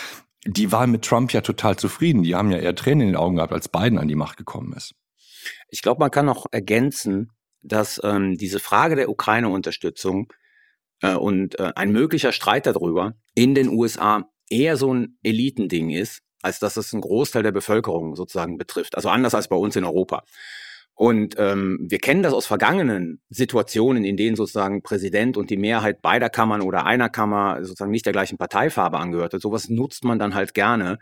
die 0.46 0.72
waren 0.72 0.90
mit 0.90 1.04
Trump 1.04 1.32
ja 1.32 1.42
total 1.42 1.76
zufrieden. 1.76 2.22
Die 2.22 2.34
haben 2.34 2.50
ja 2.50 2.58
eher 2.58 2.74
Tränen 2.74 3.02
in 3.02 3.08
den 3.08 3.16
Augen 3.16 3.36
gehabt, 3.36 3.52
als 3.52 3.68
Biden 3.68 3.98
an 3.98 4.08
die 4.08 4.14
Macht 4.14 4.36
gekommen 4.36 4.72
ist. 4.72 4.94
Ich 5.68 5.82
glaube, 5.82 6.00
man 6.00 6.10
kann 6.10 6.26
noch 6.26 6.46
ergänzen, 6.50 7.30
dass 7.62 8.00
ähm, 8.04 8.36
diese 8.36 8.58
Frage 8.58 8.96
der 8.96 9.10
Ukraine-Unterstützung 9.10 10.32
äh, 11.02 11.14
und 11.14 11.58
äh, 11.58 11.72
ein 11.74 11.92
möglicher 11.92 12.32
Streit 12.32 12.66
darüber 12.66 13.14
in 13.34 13.54
den 13.54 13.68
USA 13.68 14.24
eher 14.48 14.76
so 14.76 14.92
ein 14.92 15.18
Elitending 15.22 15.90
ist, 15.90 16.22
als 16.42 16.58
dass 16.58 16.76
es 16.76 16.92
einen 16.92 17.02
Großteil 17.02 17.42
der 17.42 17.52
Bevölkerung 17.52 18.16
sozusagen 18.16 18.56
betrifft. 18.58 18.96
Also 18.96 19.08
anders 19.08 19.34
als 19.34 19.48
bei 19.48 19.56
uns 19.56 19.76
in 19.76 19.84
Europa. 19.84 20.24
Und 20.94 21.36
ähm, 21.38 21.78
wir 21.80 21.98
kennen 21.98 22.22
das 22.22 22.34
aus 22.34 22.44
vergangenen 22.46 23.22
Situationen, 23.30 24.04
in 24.04 24.18
denen 24.18 24.36
sozusagen 24.36 24.82
Präsident 24.82 25.38
und 25.38 25.48
die 25.48 25.56
Mehrheit 25.56 26.02
beider 26.02 26.28
Kammern 26.28 26.60
oder 26.60 26.84
einer 26.84 27.08
Kammer 27.08 27.64
sozusagen 27.64 27.90
nicht 27.90 28.04
der 28.04 28.12
gleichen 28.12 28.36
Parteifarbe 28.36 28.98
angehört 28.98 29.32
hat. 29.32 29.40
Sowas 29.40 29.70
nutzt 29.70 30.04
man 30.04 30.18
dann 30.18 30.34
halt 30.34 30.52
gerne 30.52 30.98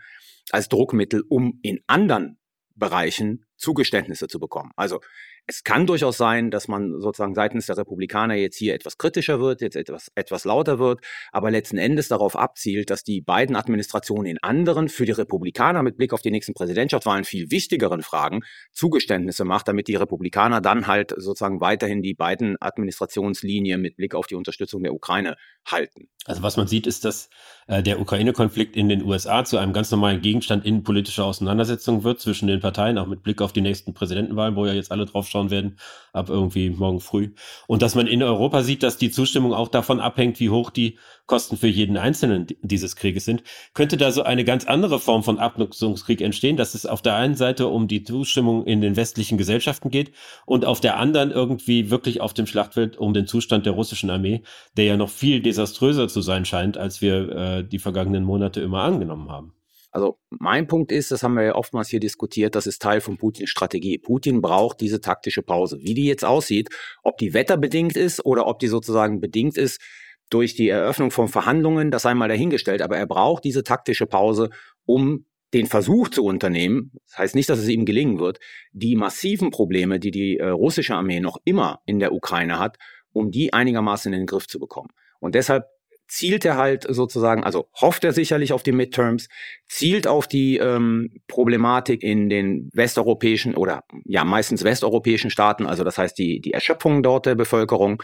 als 0.51 0.69
Druckmittel, 0.69 1.23
um 1.27 1.59
in 1.63 1.81
anderen 1.87 2.37
Bereichen 2.75 3.45
Zugeständnisse 3.59 4.27
zu 4.27 4.39
bekommen. 4.39 4.71
Also 4.75 5.01
es 5.49 5.63
kann 5.63 5.87
durchaus 5.87 6.17
sein, 6.17 6.51
dass 6.51 6.67
man 6.67 7.01
sozusagen 7.01 7.33
seitens 7.33 7.65
der 7.65 7.75
Republikaner 7.75 8.35
jetzt 8.35 8.55
hier 8.55 8.75
etwas 8.75 8.99
kritischer 8.99 9.39
wird, 9.39 9.61
jetzt 9.61 9.75
etwas, 9.75 10.11
etwas 10.13 10.45
lauter 10.45 10.77
wird, 10.77 11.01
aber 11.31 11.49
letzten 11.49 11.79
Endes 11.79 12.07
darauf 12.07 12.35
abzielt, 12.35 12.91
dass 12.91 13.03
die 13.03 13.21
beiden 13.21 13.55
Administrationen 13.55 14.27
in 14.27 14.37
anderen, 14.43 14.89
für 14.89 15.07
die 15.07 15.11
Republikaner 15.11 15.81
mit 15.81 15.97
Blick 15.97 16.13
auf 16.13 16.21
die 16.21 16.29
nächsten 16.29 16.53
Präsidentschaftswahlen 16.53 17.23
viel 17.23 17.49
wichtigeren 17.49 18.03
Fragen 18.03 18.41
Zugeständnisse 18.73 19.43
macht, 19.43 19.67
damit 19.67 19.87
die 19.87 19.95
Republikaner 19.95 20.61
dann 20.61 20.85
halt 20.85 21.15
sozusagen 21.17 21.61
weiterhin 21.61 22.03
die 22.03 22.13
beiden 22.13 22.55
Administrationslinien 22.61 23.81
mit 23.81 23.97
Blick 23.97 24.13
auf 24.13 24.27
die 24.27 24.35
Unterstützung 24.35 24.83
der 24.83 24.93
Ukraine 24.93 25.35
halten. 25.65 26.09
Also 26.25 26.43
was 26.43 26.57
man 26.57 26.67
sieht, 26.67 26.85
ist, 26.85 27.05
dass 27.05 27.29
äh, 27.65 27.81
der 27.81 27.99
Ukraine-Konflikt 27.99 28.75
in 28.75 28.87
den 28.87 29.03
USA 29.03 29.45
zu 29.45 29.57
einem 29.57 29.73
ganz 29.73 29.89
normalen 29.89 30.21
Gegenstand 30.21 30.65
innenpolitischer 30.65 31.25
Auseinandersetzung 31.25 32.03
wird 32.03 32.19
zwischen 32.19 32.47
den 32.47 32.59
Parteien, 32.59 32.99
auch 32.99 33.07
mit 33.07 33.23
Blick 33.23 33.41
auf 33.41 33.51
die 33.51 33.61
nächsten 33.61 33.95
Präsidentenwahlen, 33.95 34.55
wo 34.55 34.65
ja 34.67 34.73
jetzt 34.73 34.91
alle 34.91 35.05
drauf 35.05 35.27
schauen 35.27 35.38
werden, 35.49 35.79
ab 36.13 36.29
irgendwie 36.29 36.69
morgen 36.69 36.99
früh. 36.99 37.33
Und 37.67 37.81
dass 37.81 37.95
man 37.95 38.07
in 38.07 38.21
Europa 38.21 38.63
sieht, 38.63 38.83
dass 38.83 38.97
die 38.97 39.11
Zustimmung 39.11 39.53
auch 39.53 39.69
davon 39.69 39.99
abhängt, 39.99 40.39
wie 40.39 40.49
hoch 40.49 40.69
die 40.69 40.97
Kosten 41.25 41.57
für 41.57 41.67
jeden 41.67 41.95
Einzelnen 41.95 42.47
dieses 42.61 42.95
Krieges 42.95 43.25
sind. 43.25 43.43
Könnte 43.73 43.97
da 43.97 44.11
so 44.11 44.23
eine 44.23 44.43
ganz 44.43 44.65
andere 44.65 44.99
Form 44.99 45.23
von 45.23 45.39
Abnutzungskrieg 45.39 46.21
entstehen, 46.21 46.57
dass 46.57 46.73
es 46.73 46.85
auf 46.85 47.01
der 47.01 47.15
einen 47.15 47.35
Seite 47.35 47.67
um 47.67 47.87
die 47.87 48.03
Zustimmung 48.03 48.65
in 48.65 48.81
den 48.81 48.95
westlichen 48.95 49.37
Gesellschaften 49.37 49.91
geht 49.91 50.11
und 50.45 50.65
auf 50.65 50.81
der 50.81 50.97
anderen 50.97 51.31
irgendwie 51.31 51.91
wirklich 51.91 52.19
auf 52.19 52.33
dem 52.33 52.47
Schlachtfeld 52.47 52.97
um 52.97 53.13
den 53.13 53.27
Zustand 53.27 53.65
der 53.65 53.73
russischen 53.73 54.09
Armee, 54.09 54.41
der 54.75 54.85
ja 54.85 54.97
noch 54.97 55.09
viel 55.09 55.41
desaströser 55.41 56.07
zu 56.07 56.21
sein 56.21 56.45
scheint, 56.45 56.77
als 56.77 57.01
wir 57.01 57.29
äh, 57.29 57.63
die 57.63 57.79
vergangenen 57.79 58.23
Monate 58.23 58.61
immer 58.61 58.81
angenommen 58.81 59.29
haben. 59.29 59.53
Also 59.91 60.19
mein 60.29 60.67
Punkt 60.67 60.91
ist, 60.91 61.11
das 61.11 61.23
haben 61.23 61.35
wir 61.35 61.43
ja 61.43 61.55
oftmals 61.55 61.89
hier 61.89 61.99
diskutiert, 61.99 62.55
das 62.55 62.67
ist 62.67 62.81
Teil 62.81 63.01
von 63.01 63.17
Putins 63.17 63.49
Strategie. 63.49 63.97
Putin 63.97 64.41
braucht 64.41 64.81
diese 64.81 65.01
taktische 65.01 65.41
Pause. 65.41 65.79
Wie 65.81 65.95
die 65.95 66.05
jetzt 66.05 66.25
aussieht, 66.25 66.69
ob 67.03 67.17
die 67.17 67.33
wetterbedingt 67.33 67.97
ist 67.97 68.23
oder 68.25 68.45
ob 68.47 68.59
die 68.59 68.67
sozusagen 68.67 69.19
bedingt 69.19 69.57
ist 69.57 69.81
durch 70.29 70.53
die 70.53 70.69
Eröffnung 70.69 71.09
von 71.09 71.27
Verhandlungen, 71.27 71.89
das 71.89 72.03
sei 72.03 72.13
mal 72.13 72.29
dahingestellt, 72.29 72.81
aber 72.83 72.97
er 72.97 73.07
braucht 73.07 73.43
diese 73.43 73.63
taktische 73.63 74.05
Pause, 74.05 74.49
um 74.85 75.25
den 75.53 75.65
Versuch 75.65 76.09
zu 76.09 76.23
unternehmen, 76.23 76.91
das 77.07 77.17
heißt 77.17 77.35
nicht, 77.35 77.49
dass 77.49 77.57
es 77.57 77.67
ihm 77.67 77.85
gelingen 77.85 78.19
wird, 78.19 78.39
die 78.71 78.95
massiven 78.95 79.49
Probleme, 79.49 79.99
die 79.99 80.11
die 80.11 80.37
äh, 80.37 80.49
russische 80.49 80.93
Armee 80.93 81.19
noch 81.19 81.37
immer 81.43 81.81
in 81.87 81.99
der 81.99 82.13
Ukraine 82.13 82.59
hat, 82.59 82.77
um 83.13 83.31
die 83.31 83.51
einigermaßen 83.51 84.13
in 84.13 84.19
den 84.19 84.27
Griff 84.27 84.47
zu 84.47 84.59
bekommen. 84.59 84.89
Und 85.19 85.33
deshalb 85.33 85.65
zielt 86.09 86.43
er 86.43 86.57
halt 86.57 86.85
sozusagen, 86.89 87.43
also 87.43 87.69
hofft 87.79 88.03
er 88.03 88.11
sicherlich 88.11 88.51
auf 88.51 88.63
die 88.63 88.71
Midterms, 88.71 89.29
zielt 89.67 90.07
auf 90.07 90.27
die 90.27 90.57
ähm, 90.57 91.11
Problematik 91.27 92.03
in 92.03 92.29
den 92.29 92.69
westeuropäischen 92.73 93.55
oder 93.55 93.83
ja 94.05 94.25
meistens 94.25 94.63
westeuropäischen 94.63 95.29
Staaten, 95.29 95.65
also 95.65 95.83
das 95.83 95.97
heißt 95.97 96.17
die, 96.17 96.41
die 96.41 96.51
Erschöpfung 96.53 97.03
dort 97.03 97.27
der 97.27 97.35
Bevölkerung 97.35 98.03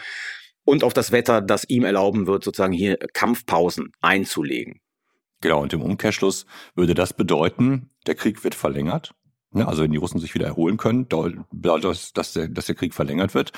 und 0.64 0.84
auf 0.84 0.94
das 0.94 1.12
Wetter, 1.12 1.42
das 1.42 1.68
ihm 1.68 1.84
erlauben 1.84 2.26
wird, 2.26 2.44
sozusagen 2.44 2.72
hier 2.72 2.96
Kampfpausen 3.12 3.92
einzulegen. 4.00 4.80
Genau, 5.40 5.62
und 5.62 5.72
im 5.72 5.82
Umkehrschluss 5.82 6.46
würde 6.74 6.94
das 6.94 7.12
bedeuten, 7.12 7.90
der 8.06 8.14
Krieg 8.14 8.42
wird 8.42 8.54
verlängert. 8.54 9.14
Ne, 9.52 9.66
also 9.66 9.82
wenn 9.82 9.92
die 9.92 9.96
Russen 9.96 10.18
sich 10.18 10.34
wieder 10.34 10.46
erholen 10.46 10.76
können, 10.76 11.06
bedeutet 11.08 11.84
das, 11.84 12.12
dass 12.12 12.32
der, 12.32 12.48
dass 12.48 12.66
der 12.66 12.74
Krieg 12.74 12.94
verlängert 12.94 13.34
wird. 13.34 13.52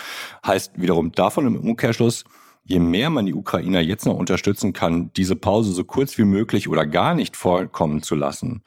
Heißt 0.46 0.80
wiederum 0.80 1.12
davon 1.12 1.46
im 1.46 1.56
Umkehrschluss, 1.56 2.24
je 2.68 2.78
mehr 2.78 3.08
man 3.08 3.24
die 3.24 3.34
Ukrainer 3.34 3.80
jetzt 3.80 4.04
noch 4.04 4.14
unterstützen 4.14 4.74
kann, 4.74 5.10
diese 5.16 5.36
Pause 5.36 5.72
so 5.72 5.84
kurz 5.84 6.18
wie 6.18 6.24
möglich 6.24 6.68
oder 6.68 6.86
gar 6.86 7.14
nicht 7.14 7.34
vorkommen 7.34 8.02
zu 8.02 8.14
lassen, 8.14 8.62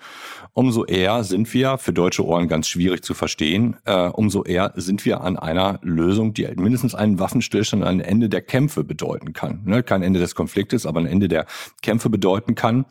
umso 0.53 0.86
eher 0.86 1.24
sind 1.24 1.53
wir, 1.53 1.77
für 1.77 1.93
deutsche 1.93 2.25
Ohren 2.25 2.48
ganz 2.48 2.67
schwierig 2.67 3.03
zu 3.03 3.13
verstehen, 3.13 3.77
äh, 3.86 4.08
umso 4.08 4.43
eher 4.43 4.74
sind 4.75 5.05
wir 5.05 5.22
an 5.22 5.38
einer 5.38 5.79
Lösung, 5.84 6.34
die 6.34 6.48
mindestens 6.55 6.96
einen 6.96 7.20
Waffenstillstand, 7.20 7.84
ein 7.84 8.00
Ende 8.00 8.27
der 8.27 8.41
Kämpfe 8.41 8.84
bedeuten 8.84 9.34
kann. 9.34 9.62
Ne? 9.65 9.84
Kein 9.84 10.01
Ende 10.01 10.20
des 10.20 10.34
Konfliktes, 10.34 10.88
aber 10.88 11.00
ein 11.00 11.05
Ende 11.05 11.27
der 11.27 11.46
Kämpfe 11.84 12.10
bedeuten 12.10 12.55
kann. 12.55 12.86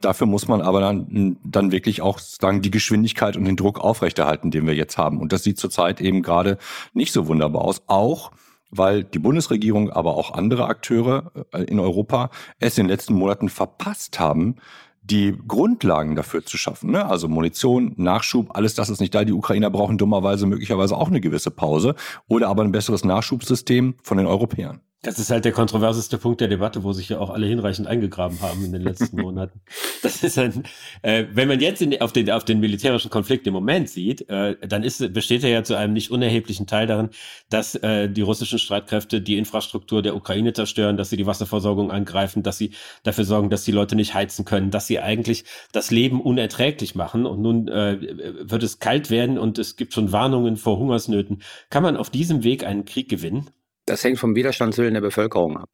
Dafür 0.00 0.26
muss 0.26 0.48
man 0.48 0.62
aber 0.62 0.80
dann, 0.80 1.36
dann 1.44 1.72
wirklich 1.72 2.00
auch 2.00 2.18
sagen, 2.18 2.62
die 2.62 2.70
Geschwindigkeit 2.70 3.36
und 3.36 3.44
den 3.44 3.56
Druck 3.56 3.80
aufrechterhalten, 3.80 4.50
den 4.50 4.66
wir 4.66 4.74
jetzt 4.74 4.96
haben. 4.96 5.20
Und 5.20 5.32
das 5.32 5.44
sieht 5.44 5.58
zurzeit 5.58 6.00
eben 6.00 6.22
gerade 6.22 6.56
nicht 6.94 7.12
so 7.12 7.26
wunderbar 7.26 7.62
aus. 7.62 7.82
Auch 7.86 8.30
weil 8.76 9.04
die 9.04 9.18
Bundesregierung, 9.18 9.90
aber 9.90 10.16
auch 10.16 10.32
andere 10.32 10.66
Akteure 10.66 11.30
äh, 11.52 11.62
in 11.64 11.78
Europa 11.78 12.30
es 12.58 12.78
in 12.78 12.84
den 12.84 12.90
letzten 12.90 13.14
Monaten 13.14 13.48
verpasst 13.48 14.18
haben, 14.18 14.56
die 15.02 15.36
Grundlagen 15.46 16.16
dafür 16.16 16.44
zu 16.44 16.56
schaffen. 16.56 16.90
Ne? 16.90 17.04
Also 17.04 17.28
Munition, 17.28 17.92
Nachschub, 17.96 18.56
alles 18.56 18.74
das 18.74 18.88
ist 18.88 19.00
nicht 19.00 19.14
da. 19.14 19.24
Die 19.24 19.32
Ukrainer 19.32 19.70
brauchen 19.70 19.98
dummerweise 19.98 20.46
möglicherweise 20.46 20.96
auch 20.96 21.08
eine 21.08 21.20
gewisse 21.20 21.50
Pause 21.50 21.94
oder 22.26 22.48
aber 22.48 22.64
ein 22.64 22.72
besseres 22.72 23.04
Nachschubsystem 23.04 23.96
von 24.02 24.16
den 24.16 24.26
Europäern. 24.26 24.80
Das 25.04 25.18
ist 25.18 25.30
halt 25.30 25.44
der 25.44 25.52
kontroverseste 25.52 26.16
Punkt 26.16 26.40
der 26.40 26.48
Debatte, 26.48 26.82
wo 26.82 26.94
sich 26.94 27.10
ja 27.10 27.18
auch 27.18 27.28
alle 27.28 27.46
hinreichend 27.46 27.86
eingegraben 27.86 28.40
haben 28.40 28.64
in 28.64 28.72
den 28.72 28.80
letzten 28.80 29.16
Monaten. 29.20 29.60
Das 30.02 30.24
ist 30.24 30.38
ein, 30.38 30.64
äh, 31.02 31.26
wenn 31.30 31.46
man 31.46 31.60
jetzt 31.60 31.82
in, 31.82 32.00
auf, 32.00 32.12
den, 32.12 32.30
auf 32.30 32.44
den 32.44 32.58
militärischen 32.58 33.10
Konflikt 33.10 33.46
im 33.46 33.52
Moment 33.52 33.90
sieht, 33.90 34.28
äh, 34.30 34.56
dann 34.66 34.82
ist, 34.82 35.12
besteht 35.12 35.44
er 35.44 35.50
ja 35.50 35.62
zu 35.62 35.74
einem 35.74 35.92
nicht 35.92 36.10
unerheblichen 36.10 36.66
Teil 36.66 36.86
darin, 36.86 37.10
dass 37.50 37.74
äh, 37.74 38.08
die 38.08 38.22
russischen 38.22 38.58
Streitkräfte 38.58 39.20
die 39.20 39.36
Infrastruktur 39.36 40.00
der 40.00 40.16
Ukraine 40.16 40.54
zerstören, 40.54 40.96
dass 40.96 41.10
sie 41.10 41.18
die 41.18 41.26
Wasserversorgung 41.26 41.90
angreifen, 41.90 42.42
dass 42.42 42.56
sie 42.56 42.70
dafür 43.02 43.24
sorgen, 43.24 43.50
dass 43.50 43.64
die 43.64 43.72
Leute 43.72 43.96
nicht 43.96 44.14
heizen 44.14 44.46
können, 44.46 44.70
dass 44.70 44.86
sie 44.86 45.00
eigentlich 45.00 45.44
das 45.72 45.90
Leben 45.90 46.22
unerträglich 46.22 46.94
machen. 46.94 47.26
Und 47.26 47.42
nun 47.42 47.68
äh, 47.68 47.98
wird 48.40 48.62
es 48.62 48.78
kalt 48.78 49.10
werden 49.10 49.36
und 49.38 49.58
es 49.58 49.76
gibt 49.76 49.92
schon 49.92 50.12
Warnungen 50.12 50.56
vor 50.56 50.78
Hungersnöten. 50.78 51.42
Kann 51.68 51.82
man 51.82 51.98
auf 51.98 52.08
diesem 52.08 52.42
Weg 52.42 52.64
einen 52.64 52.86
Krieg 52.86 53.10
gewinnen? 53.10 53.50
Das 53.86 54.04
hängt 54.04 54.18
vom 54.18 54.34
Widerstandswillen 54.34 54.94
der 54.94 55.00
Bevölkerung 55.00 55.56
ab. 55.58 55.70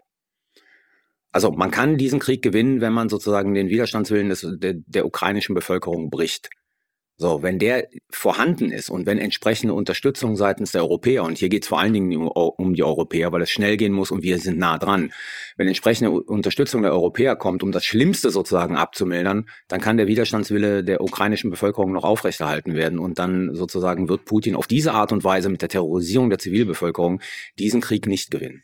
Also 1.33 1.52
man 1.52 1.71
kann 1.71 1.97
diesen 1.97 2.19
Krieg 2.19 2.43
gewinnen, 2.43 2.81
wenn 2.81 2.93
man 2.93 3.09
sozusagen 3.09 3.55
den 3.55 3.69
Widerstandswillen 3.69 4.31
des, 4.31 4.47
der, 4.59 4.75
der 4.75 5.07
ukrainischen 5.07 5.55
Bevölkerung 5.55 6.11
bricht. 6.11 6.50
So, 7.20 7.42
wenn 7.42 7.58
der 7.58 7.86
vorhanden 8.08 8.72
ist 8.72 8.88
und 8.88 9.04
wenn 9.04 9.18
entsprechende 9.18 9.74
Unterstützung 9.74 10.36
seitens 10.36 10.72
der 10.72 10.80
Europäer, 10.80 11.22
und 11.22 11.36
hier 11.36 11.50
geht 11.50 11.64
es 11.64 11.68
vor 11.68 11.78
allen 11.78 11.92
Dingen 11.92 12.16
um, 12.16 12.72
die 12.72 12.82
Europäer, 12.82 13.30
weil 13.30 13.42
es 13.42 13.50
schnell 13.50 13.76
gehen 13.76 13.92
muss 13.92 14.10
und 14.10 14.22
wir 14.22 14.38
sind 14.38 14.56
nah 14.56 14.78
dran, 14.78 15.12
wenn 15.58 15.68
entsprechende 15.68 16.12
Unterstützung 16.12 16.80
der 16.80 16.92
Europäer 16.92 17.36
kommt, 17.36 17.62
um 17.62 17.72
das 17.72 17.84
Schlimmste 17.84 18.30
sozusagen 18.30 18.74
abzumildern, 18.74 19.50
dann 19.68 19.82
kann 19.82 19.98
der 19.98 20.06
Widerstandswille 20.06 20.82
der 20.82 21.02
ukrainischen 21.02 21.50
Bevölkerung 21.50 21.92
noch 21.92 22.04
aufrechterhalten 22.04 22.74
werden 22.74 22.98
und 22.98 23.18
dann 23.18 23.54
sozusagen 23.54 24.08
wird 24.08 24.24
Putin 24.24 24.56
auf 24.56 24.66
diese 24.66 24.94
Art 24.94 25.12
und 25.12 25.22
Weise 25.22 25.50
mit 25.50 25.60
der 25.60 25.68
Terrorisierung 25.68 26.30
der 26.30 26.38
Zivilbevölkerung 26.38 27.20
diesen 27.58 27.82
Krieg 27.82 28.06
nicht 28.06 28.30
gewinnen. 28.30 28.62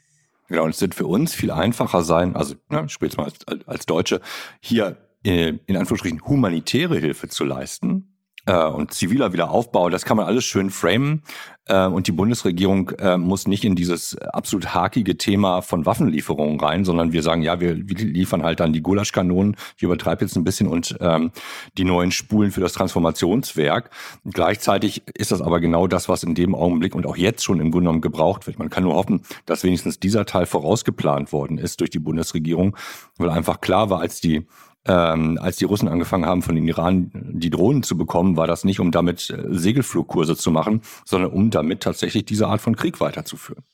Genau, 0.48 0.64
und 0.64 0.70
es 0.70 0.80
wird 0.80 0.94
für 0.94 1.06
uns 1.06 1.34
viel 1.34 1.50
einfacher 1.50 2.02
sein, 2.02 2.34
also 2.34 2.54
ne, 2.70 2.84
ich 2.86 2.92
spiele 2.92 3.10
jetzt 3.10 3.18
mal 3.18 3.24
als, 3.24 3.68
als 3.68 3.84
Deutsche, 3.84 4.22
hier 4.60 4.96
äh, 5.26 5.52
in 5.66 5.76
Anführungsstrichen 5.76 6.24
humanitäre 6.24 6.96
Hilfe 6.96 7.28
zu 7.28 7.44
leisten, 7.44 8.15
äh, 8.46 8.64
und 8.64 8.92
ziviler 8.92 9.32
Wiederaufbau, 9.32 9.90
das 9.90 10.04
kann 10.04 10.16
man 10.16 10.26
alles 10.26 10.44
schön 10.44 10.70
framen. 10.70 11.22
Äh, 11.68 11.86
und 11.86 12.06
die 12.06 12.12
Bundesregierung 12.12 12.90
äh, 12.90 13.16
muss 13.16 13.48
nicht 13.48 13.64
in 13.64 13.74
dieses 13.74 14.16
absolut 14.18 14.72
hakige 14.72 15.18
Thema 15.18 15.62
von 15.62 15.84
Waffenlieferungen 15.84 16.60
rein, 16.60 16.84
sondern 16.84 17.12
wir 17.12 17.22
sagen, 17.22 17.42
ja, 17.42 17.60
wir, 17.60 17.76
wir 17.76 17.96
liefern 17.96 18.44
halt 18.44 18.60
dann 18.60 18.72
die 18.72 18.82
Gulaschkanonen, 18.82 19.56
ich 19.76 19.82
übertreibe 19.82 20.24
jetzt 20.24 20.36
ein 20.36 20.44
bisschen, 20.44 20.68
und 20.68 20.96
ähm, 21.00 21.32
die 21.76 21.84
neuen 21.84 22.12
Spulen 22.12 22.52
für 22.52 22.60
das 22.60 22.72
Transformationswerk. 22.72 23.90
Gleichzeitig 24.24 25.02
ist 25.14 25.32
das 25.32 25.42
aber 25.42 25.60
genau 25.60 25.88
das, 25.88 26.08
was 26.08 26.22
in 26.22 26.34
dem 26.34 26.54
Augenblick 26.54 26.94
und 26.94 27.06
auch 27.06 27.16
jetzt 27.16 27.42
schon 27.42 27.58
im 27.58 27.70
Grunde 27.70 27.86
genommen 27.86 28.00
gebraucht 28.00 28.46
wird. 28.46 28.58
Man 28.58 28.70
kann 28.70 28.84
nur 28.84 28.94
hoffen, 28.94 29.22
dass 29.44 29.64
wenigstens 29.64 29.98
dieser 29.98 30.24
Teil 30.24 30.46
vorausgeplant 30.46 31.32
worden 31.32 31.58
ist 31.58 31.80
durch 31.80 31.90
die 31.90 31.98
Bundesregierung, 31.98 32.76
weil 33.16 33.30
einfach 33.30 33.60
klar 33.60 33.90
war, 33.90 34.00
als 34.00 34.20
die 34.20 34.46
ähm, 34.86 35.38
als 35.40 35.56
die 35.56 35.64
Russen 35.64 35.88
angefangen 35.88 36.26
haben, 36.26 36.42
von 36.42 36.54
den 36.54 36.66
Iran 36.68 37.10
die 37.12 37.50
Drohnen 37.50 37.82
zu 37.82 37.96
bekommen, 37.96 38.36
war 38.36 38.46
das 38.46 38.64
nicht, 38.64 38.80
um 38.80 38.90
damit 38.90 39.30
äh, 39.30 39.44
Segelflugkurse 39.48 40.36
zu 40.36 40.50
machen, 40.50 40.82
sondern 41.04 41.32
um 41.32 41.50
damit 41.50 41.82
tatsächlich 41.82 42.24
diese 42.24 42.46
Art 42.48 42.60
von 42.60 42.76
Krieg 42.76 43.00
weiterzuführen. 43.00 43.64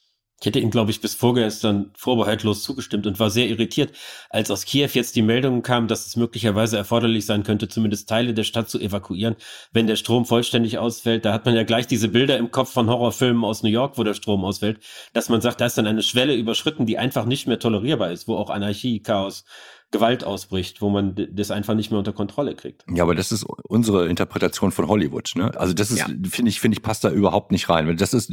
Ich 0.42 0.47
hätte 0.47 0.59
ihm, 0.59 0.71
glaube 0.71 0.90
ich, 0.90 1.00
bis 1.00 1.14
vorgestern 1.14 1.92
vorbehaltlos 1.95 2.64
zugestimmt 2.64 3.07
und 3.07 3.21
war 3.21 3.31
sehr 3.31 3.49
irritiert, 3.49 3.92
als 4.28 4.50
aus 4.50 4.64
Kiew 4.64 4.88
jetzt 4.92 5.14
die 5.14 5.23
Meldung 5.23 5.62
kam, 5.62 5.87
dass 5.87 6.04
es 6.04 6.16
möglicherweise 6.16 6.76
erforderlich 6.76 7.26
sein 7.26 7.45
könnte, 7.45 7.69
zumindest 7.69 8.09
Teile 8.09 8.35
der 8.35 8.42
Stadt 8.42 8.69
zu 8.69 8.81
evakuieren, 8.81 9.37
wenn 9.73 9.87
der 9.87 9.95
Strom 9.95 10.26
vollständig 10.26 10.78
ausfällt. 10.78 11.25
Da 11.25 11.33
hat 11.33 11.47
man 11.47 11.54
ja 11.54 11.62
gleich 11.62 11.87
diese 11.87 12.09
Bilder 12.09 12.38
im 12.38 12.50
Kopf 12.50 12.73
von 12.73 12.90
Horrorfilmen 12.90 13.45
aus 13.45 13.62
New 13.62 13.71
York, 13.71 13.99
wo 13.99 14.02
der 14.02 14.14
Strom 14.14 14.45
ausfällt, 14.45 14.81
dass 15.12 15.28
man 15.28 15.40
sagt, 15.40 15.61
da 15.61 15.66
ist 15.66 15.78
dann 15.78 15.87
eine 15.87 16.02
Schwelle 16.02 16.35
überschritten, 16.35 16.87
die 16.87 16.99
einfach 16.99 17.25
nicht 17.25 17.47
mehr 17.47 17.61
tolerierbar 17.61 18.11
ist, 18.11 18.26
wo 18.26 18.35
auch 18.35 18.50
Anarchie, 18.50 18.99
Chaos, 18.99 19.45
Gewalt 19.92 20.25
ausbricht, 20.25 20.80
wo 20.80 20.88
man 20.88 21.14
das 21.30 21.50
einfach 21.50 21.75
nicht 21.75 21.90
mehr 21.90 21.99
unter 21.99 22.14
Kontrolle 22.14 22.54
kriegt. 22.54 22.84
Ja, 22.90 23.02
aber 23.02 23.14
das 23.14 23.30
ist 23.30 23.44
unsere 23.44 24.08
Interpretation 24.08 24.72
von 24.72 24.88
Hollywood. 24.88 25.32
Ne? 25.37 25.52
Also 25.54 25.75
das 25.75 25.90
ist, 25.90 25.99
ja. 25.99 26.06
finde 26.06 26.49
ich, 26.49 26.61
finde 26.61 26.76
ich, 26.76 26.82
passt 26.82 27.04
da 27.04 27.11
überhaupt 27.11 27.52
nicht 27.52 27.68
rein. 27.68 27.94
Das 27.99 28.14
ist 28.14 28.32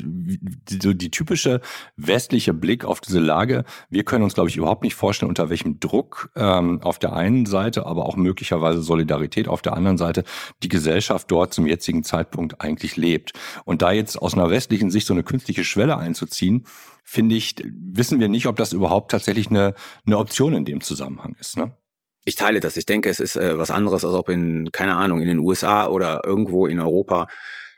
so 0.82 0.94
die 0.94 1.12
typische 1.12 1.60
westliche 1.98 2.54
Blick 2.54 2.86
auf 2.86 3.02
diese 3.02 3.20
Lage. 3.20 3.66
Wir 3.90 4.06
können 4.06 4.24
uns, 4.24 4.34
glaube 4.34 4.50
ich, 4.50 4.56
überhaupt 4.56 4.84
nicht 4.84 4.96
vorstellen, 4.96 5.30
unter 5.30 5.50
welchem 5.50 5.82
Druck 5.82 6.32
ähm, 6.38 6.82
auf 6.82 6.98
der 6.98 7.14
einen 7.14 7.46
Seite, 7.46 7.86
aber 7.86 8.06
auch 8.06 8.16
möglicherweise 8.16 8.82
Solidarität 8.82 9.50
auf 9.50 9.62
der 9.62 9.74
anderen 9.74 9.98
Seite 9.98 10.24
die 10.64 10.70
Gesellschaft 10.70 11.30
dort 11.30 11.54
zum 11.54 11.68
jetzigen 11.68 12.06
Zeitpunkt 12.06 12.62
eigentlich 12.62 12.96
lebt. 12.96 13.34
Und 13.66 13.82
da 13.82 13.92
jetzt 13.92 14.16
aus 14.16 14.34
einer 14.34 14.50
westlichen 14.50 14.92
Sicht 14.92 15.06
so 15.06 15.14
eine 15.14 15.24
künstliche 15.24 15.66
Schwelle 15.66 15.98
einzuziehen, 15.98 16.66
finde 17.10 17.36
ich, 17.36 17.56
wissen 17.66 18.20
wir 18.20 18.30
nicht, 18.30 18.46
ob 18.46 18.56
das 18.56 18.72
überhaupt 18.72 19.10
tatsächlich 19.10 19.50
eine, 19.50 19.74
eine 20.06 20.20
Option 20.20 20.54
in 20.54 20.64
dem 20.64 20.80
Zusammenhang 20.80 21.36
ist. 21.40 21.58
Ne? 21.58 21.76
Ich 22.24 22.36
teile 22.36 22.60
das. 22.60 22.78
Ich 22.78 22.86
denke, 22.86 23.10
es 23.10 23.20
ist 23.20 23.36
äh, 23.36 23.58
was 23.58 23.72
anderes, 23.72 24.06
als 24.06 24.14
ob 24.14 24.30
in, 24.30 24.72
keine 24.72 24.96
Ahnung, 24.96 25.20
in 25.20 25.28
den 25.28 25.40
USA 25.40 25.88
oder 25.88 26.22
irgendwo 26.24 26.68
in 26.68 26.80
Europa 26.80 27.28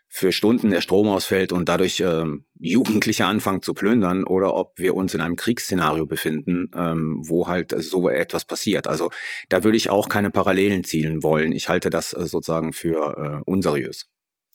für 0.10 0.34
Stunden 0.34 0.72
der 0.72 0.82
Strom 0.82 1.08
ausfällt 1.08 1.54
und 1.54 1.70
dadurch 1.70 2.02
ähm, 2.02 2.44
Jugendliche 2.60 3.26
anfangen 3.26 3.62
zu 3.62 3.74
plündern 3.74 4.26
oder 4.26 4.54
ob 4.54 4.78
wir 4.78 4.96
uns 4.96 5.14
in 5.14 5.22
einem 5.22 5.38
Kriegsszenario 5.38 6.06
befinden, 6.06 6.70
ähm, 6.76 7.22
wo 7.26 7.48
halt 7.48 7.74
so 7.78 8.10
etwas 8.10 8.44
passiert. 8.44 8.86
Also 8.88 9.12
da 9.48 9.64
würde 9.64 9.78
ich 9.78 9.90
auch 9.90 10.10
keine 10.10 10.30
Parallelen 10.30 10.84
zielen 10.84 11.24
wollen. 11.24 11.54
Ich 11.54 11.70
halte 11.70 11.90
das 11.90 12.12
äh, 12.12 12.28
sozusagen 12.28 12.74
für 12.74 13.42
äh, 13.46 13.50
unseriös. 13.50 14.08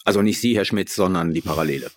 Also 0.04 0.20
nicht 0.20 0.38
Sie, 0.38 0.54
Herr 0.54 0.66
Schmitz, 0.66 0.94
sondern 0.94 1.32
die 1.32 1.40
Parallele. 1.40 1.90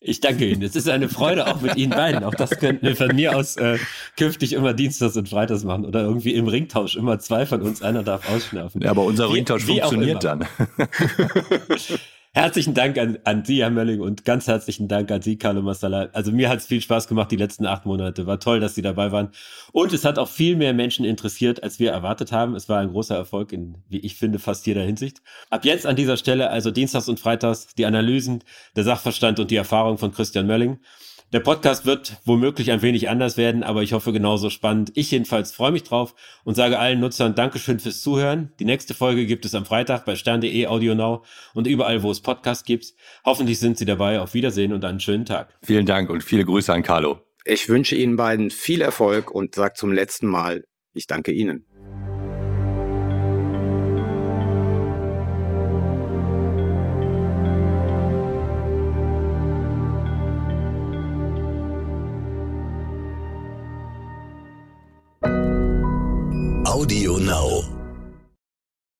Ich 0.00 0.20
danke 0.20 0.46
Ihnen. 0.46 0.62
Es 0.62 0.76
ist 0.76 0.88
eine 0.88 1.08
Freude 1.08 1.46
auch 1.46 1.62
mit 1.62 1.76
Ihnen 1.76 1.90
beiden. 1.90 2.22
Auch 2.22 2.34
das 2.34 2.50
könnten 2.58 2.86
wir 2.86 2.96
von 2.96 3.14
mir 3.16 3.34
aus 3.34 3.56
äh, 3.56 3.78
künftig 4.16 4.52
immer 4.52 4.74
Dienstags 4.74 5.16
und 5.16 5.28
Freitags 5.28 5.64
machen 5.64 5.86
oder 5.86 6.02
irgendwie 6.02 6.34
im 6.34 6.48
Ringtausch 6.48 6.96
immer 6.96 7.18
zwei 7.18 7.46
von 7.46 7.62
uns, 7.62 7.82
einer 7.82 8.02
darf 8.02 8.28
ausschlafen. 8.30 8.82
Ja, 8.82 8.90
aber 8.90 9.04
unser 9.04 9.32
Ringtausch 9.32 9.66
wie, 9.66 9.78
funktioniert 9.78 10.22
wie 10.22 10.26
dann. 10.26 10.46
Herzlichen 12.36 12.74
Dank 12.74 12.98
an, 12.98 13.18
an 13.24 13.46
Sie, 13.46 13.62
Herr 13.62 13.70
Mölling, 13.70 14.02
und 14.02 14.26
ganz 14.26 14.46
herzlichen 14.46 14.88
Dank 14.88 15.10
an 15.10 15.22
Sie, 15.22 15.38
Carlo 15.38 15.62
Massala. 15.62 16.10
Also 16.12 16.32
mir 16.32 16.50
hat 16.50 16.58
es 16.58 16.66
viel 16.66 16.82
Spaß 16.82 17.08
gemacht 17.08 17.30
die 17.30 17.36
letzten 17.36 17.64
acht 17.64 17.86
Monate. 17.86 18.26
War 18.26 18.38
toll, 18.38 18.60
dass 18.60 18.74
Sie 18.74 18.82
dabei 18.82 19.10
waren. 19.10 19.30
Und 19.72 19.94
es 19.94 20.04
hat 20.04 20.18
auch 20.18 20.28
viel 20.28 20.54
mehr 20.54 20.74
Menschen 20.74 21.06
interessiert, 21.06 21.62
als 21.62 21.78
wir 21.78 21.92
erwartet 21.92 22.32
haben. 22.32 22.54
Es 22.54 22.68
war 22.68 22.80
ein 22.80 22.90
großer 22.90 23.16
Erfolg 23.16 23.54
in, 23.54 23.78
wie 23.88 24.00
ich 24.00 24.16
finde, 24.16 24.38
fast 24.38 24.66
jeder 24.66 24.82
Hinsicht. 24.82 25.22
Ab 25.48 25.64
jetzt 25.64 25.86
an 25.86 25.96
dieser 25.96 26.18
Stelle 26.18 26.50
also 26.50 26.70
Dienstags 26.70 27.08
und 27.08 27.18
Freitags 27.18 27.68
die 27.74 27.86
Analysen, 27.86 28.44
der 28.76 28.84
Sachverstand 28.84 29.40
und 29.40 29.50
die 29.50 29.56
Erfahrung 29.56 29.96
von 29.96 30.12
Christian 30.12 30.46
Mölling. 30.46 30.78
Der 31.32 31.40
Podcast 31.40 31.86
wird 31.86 32.18
womöglich 32.24 32.70
ein 32.70 32.82
wenig 32.82 33.08
anders 33.08 33.36
werden, 33.36 33.64
aber 33.64 33.82
ich 33.82 33.92
hoffe 33.92 34.12
genauso 34.12 34.48
spannend. 34.48 34.92
Ich 34.94 35.10
jedenfalls 35.10 35.50
freue 35.50 35.72
mich 35.72 35.82
drauf 35.82 36.14
und 36.44 36.54
sage 36.54 36.78
allen 36.78 37.00
Nutzern 37.00 37.34
Dankeschön 37.34 37.80
fürs 37.80 38.00
Zuhören. 38.00 38.52
Die 38.60 38.64
nächste 38.64 38.94
Folge 38.94 39.26
gibt 39.26 39.44
es 39.44 39.54
am 39.56 39.64
Freitag 39.64 40.04
bei 40.04 40.14
stern.de 40.14 40.66
Audio 40.66 40.94
Now 40.94 41.24
und 41.52 41.66
überall, 41.66 42.04
wo 42.04 42.12
es 42.12 42.20
Podcasts 42.20 42.64
gibt. 42.64 42.94
Hoffentlich 43.24 43.58
sind 43.58 43.76
Sie 43.76 43.84
dabei. 43.84 44.20
Auf 44.20 44.34
Wiedersehen 44.34 44.72
und 44.72 44.84
einen 44.84 45.00
schönen 45.00 45.24
Tag. 45.24 45.52
Vielen 45.62 45.84
Dank 45.84 46.10
und 46.10 46.22
viele 46.22 46.44
Grüße 46.44 46.72
an 46.72 46.84
Carlo. 46.84 47.18
Ich 47.44 47.68
wünsche 47.68 47.96
Ihnen 47.96 48.16
beiden 48.16 48.50
viel 48.50 48.80
Erfolg 48.80 49.32
und 49.32 49.56
sage 49.56 49.74
zum 49.74 49.92
letzten 49.92 50.28
Mal, 50.28 50.64
ich 50.94 51.08
danke 51.08 51.32
Ihnen. 51.32 51.66